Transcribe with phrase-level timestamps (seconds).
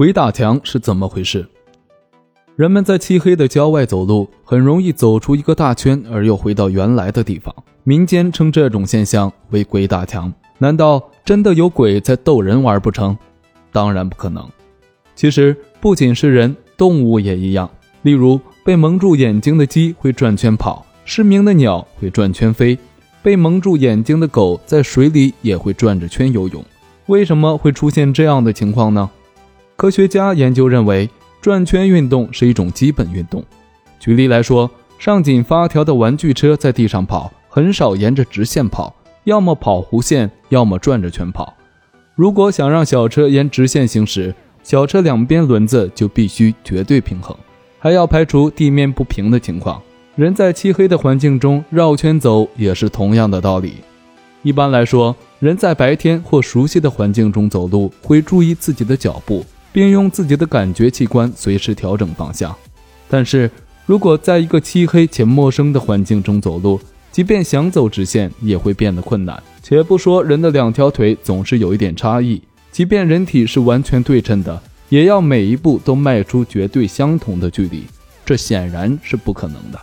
[0.00, 1.46] 鬼打墙是怎么回事？
[2.56, 7.54] 人们在漆黑的郊外走路，很容易走出一个大圈，而又回到原来的地方。
[7.84, 10.32] 民间称这种现象为“鬼打墙”。
[10.56, 13.14] 难道真的有鬼在逗人玩不成？
[13.72, 14.48] 当然不可能。
[15.14, 17.68] 其实不仅是人，动物也一样。
[18.00, 22.78] 例如，被蒙住眼睛的鸡会转圈跑，失明的鸟会转圈飞，
[23.22, 26.64] 被蒙住眼睛的狗在水里也会转着圈游泳。
[27.08, 29.10] 为什么会出现这样的情况呢？
[29.80, 31.08] 科学家研究认为。
[31.40, 33.42] 转圈运动是一种基本运动。
[33.98, 41.54] 举例来说，上紧发条的玩具车在地上跑，很少沿着直线跑，要么跑弧线，要么转着圈跑。
[42.14, 47.34] 如果想让小车沿直线行驶，小车两边轮子就必须绝对平衡，
[47.78, 49.80] 还要排除地面不平的情况。
[50.14, 53.76] 人在漆黑的环境中绕圈走也是同样的道理。
[54.42, 59.42] 一般来说，人在白天或熟悉的环境中走路，会注意自己的脚步。
[59.72, 62.54] 并用自己的感觉器官随时调整方向。
[63.08, 63.50] 但是
[63.86, 69.42] 如果在一个漆黑且陌生的环境中走路，即便想走直线，也会变得困难。
[69.62, 72.40] 且不说人的两条腿总是有一点差异，
[72.70, 77.84] 即便人体是完全对称的，也要每一步都迈出绝对相同的距离，
[78.24, 79.80] 这显然是不可能的。